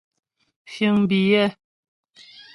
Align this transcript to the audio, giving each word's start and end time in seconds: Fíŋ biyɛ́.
Fíŋ 0.71 0.95
biyɛ́. 1.09 1.47